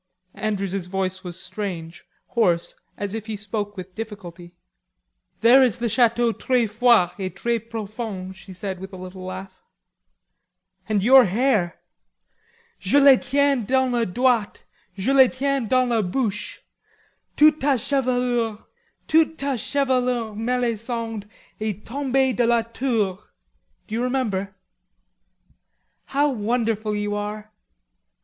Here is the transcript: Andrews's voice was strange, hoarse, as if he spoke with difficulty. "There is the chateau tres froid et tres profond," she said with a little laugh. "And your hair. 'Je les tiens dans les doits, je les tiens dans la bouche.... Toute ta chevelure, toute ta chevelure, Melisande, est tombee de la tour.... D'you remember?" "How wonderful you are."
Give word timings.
Andrews's 0.33 0.87
voice 0.87 1.23
was 1.23 1.39
strange, 1.39 2.05
hoarse, 2.29 2.75
as 2.97 3.13
if 3.13 3.27
he 3.27 3.35
spoke 3.35 3.77
with 3.77 3.93
difficulty. 3.93 4.55
"There 5.41 5.61
is 5.61 5.77
the 5.77 5.89
chateau 5.89 6.31
tres 6.31 6.71
froid 6.71 7.11
et 7.19 7.35
tres 7.35 7.61
profond," 7.69 8.35
she 8.35 8.51
said 8.51 8.79
with 8.79 8.93
a 8.93 8.97
little 8.97 9.23
laugh. 9.23 9.61
"And 10.89 11.03
your 11.03 11.25
hair. 11.25 11.79
'Je 12.79 12.99
les 12.99 13.15
tiens 13.17 13.63
dans 13.63 13.93
les 13.93 14.07
doits, 14.07 14.63
je 14.97 15.13
les 15.13 15.27
tiens 15.29 15.67
dans 15.69 15.87
la 15.87 16.01
bouche.... 16.01 16.61
Toute 17.37 17.59
ta 17.59 17.77
chevelure, 17.77 18.57
toute 19.05 19.37
ta 19.37 19.55
chevelure, 19.55 20.35
Melisande, 20.35 21.27
est 21.59 21.85
tombee 21.85 22.33
de 22.35 22.47
la 22.47 22.63
tour.... 22.63 23.19
D'you 23.87 24.01
remember?" 24.01 24.55
"How 26.05 26.31
wonderful 26.31 26.95
you 26.95 27.13
are." 27.13 27.53